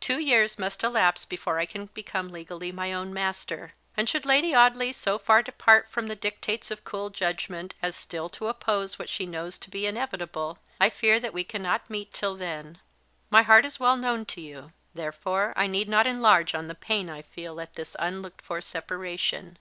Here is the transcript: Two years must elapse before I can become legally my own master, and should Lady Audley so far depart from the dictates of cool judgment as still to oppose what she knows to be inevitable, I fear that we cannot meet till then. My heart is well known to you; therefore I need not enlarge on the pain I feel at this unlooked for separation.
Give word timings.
Two 0.00 0.18
years 0.18 0.58
must 0.58 0.82
elapse 0.82 1.26
before 1.26 1.58
I 1.58 1.66
can 1.66 1.90
become 1.92 2.30
legally 2.32 2.72
my 2.72 2.90
own 2.90 3.12
master, 3.12 3.74
and 3.98 4.08
should 4.08 4.24
Lady 4.24 4.54
Audley 4.54 4.94
so 4.94 5.18
far 5.18 5.42
depart 5.42 5.90
from 5.90 6.08
the 6.08 6.16
dictates 6.16 6.70
of 6.70 6.84
cool 6.86 7.10
judgment 7.10 7.74
as 7.82 7.94
still 7.94 8.30
to 8.30 8.46
oppose 8.46 8.98
what 8.98 9.10
she 9.10 9.26
knows 9.26 9.58
to 9.58 9.68
be 9.68 9.84
inevitable, 9.84 10.58
I 10.80 10.88
fear 10.88 11.20
that 11.20 11.34
we 11.34 11.44
cannot 11.44 11.90
meet 11.90 12.14
till 12.14 12.34
then. 12.34 12.78
My 13.28 13.42
heart 13.42 13.66
is 13.66 13.78
well 13.78 13.98
known 13.98 14.24
to 14.32 14.40
you; 14.40 14.72
therefore 14.94 15.52
I 15.54 15.66
need 15.66 15.86
not 15.86 16.06
enlarge 16.06 16.54
on 16.54 16.68
the 16.68 16.74
pain 16.74 17.10
I 17.10 17.20
feel 17.20 17.60
at 17.60 17.74
this 17.74 17.94
unlooked 17.98 18.40
for 18.46 18.62
separation. 18.62 19.58